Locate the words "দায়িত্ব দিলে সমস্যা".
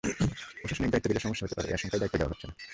0.91-1.43